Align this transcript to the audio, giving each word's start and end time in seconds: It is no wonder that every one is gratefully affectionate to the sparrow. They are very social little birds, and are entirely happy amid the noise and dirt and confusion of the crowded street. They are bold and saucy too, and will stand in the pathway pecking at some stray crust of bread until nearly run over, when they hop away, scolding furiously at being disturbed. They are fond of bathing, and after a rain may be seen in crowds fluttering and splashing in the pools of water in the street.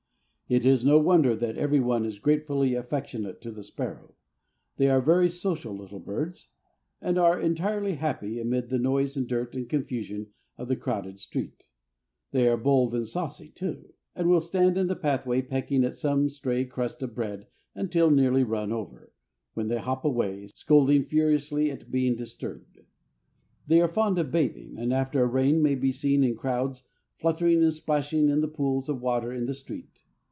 It 0.49 0.65
is 0.65 0.85
no 0.85 0.99
wonder 0.99 1.33
that 1.33 1.55
every 1.57 1.79
one 1.79 2.03
is 2.05 2.19
gratefully 2.19 2.73
affectionate 2.75 3.39
to 3.39 3.51
the 3.51 3.63
sparrow. 3.63 4.15
They 4.75 4.89
are 4.89 4.99
very 4.99 5.29
social 5.29 5.73
little 5.73 6.01
birds, 6.01 6.49
and 7.01 7.17
are 7.17 7.39
entirely 7.39 7.93
happy 7.95 8.37
amid 8.37 8.67
the 8.67 8.77
noise 8.77 9.15
and 9.15 9.25
dirt 9.29 9.55
and 9.55 9.69
confusion 9.69 10.27
of 10.57 10.67
the 10.67 10.75
crowded 10.75 11.21
street. 11.21 11.69
They 12.31 12.49
are 12.49 12.57
bold 12.57 12.93
and 12.93 13.07
saucy 13.07 13.47
too, 13.47 13.93
and 14.13 14.27
will 14.27 14.41
stand 14.41 14.77
in 14.77 14.87
the 14.87 14.95
pathway 14.97 15.41
pecking 15.41 15.85
at 15.85 15.95
some 15.95 16.27
stray 16.27 16.65
crust 16.65 17.01
of 17.01 17.15
bread 17.15 17.47
until 17.73 18.11
nearly 18.11 18.43
run 18.43 18.73
over, 18.73 19.13
when 19.53 19.69
they 19.69 19.77
hop 19.79 20.03
away, 20.03 20.49
scolding 20.53 21.05
furiously 21.05 21.71
at 21.71 21.89
being 21.89 22.17
disturbed. 22.17 22.79
They 23.67 23.79
are 23.79 23.87
fond 23.87 24.19
of 24.19 24.31
bathing, 24.31 24.75
and 24.77 24.91
after 24.93 25.23
a 25.23 25.27
rain 25.27 25.61
may 25.61 25.75
be 25.75 25.93
seen 25.93 26.25
in 26.25 26.35
crowds 26.35 26.83
fluttering 27.19 27.63
and 27.63 27.71
splashing 27.71 28.27
in 28.27 28.41
the 28.41 28.49
pools 28.49 28.89
of 28.89 28.99
water 29.01 29.31
in 29.31 29.45
the 29.45 29.53
street. 29.53 30.03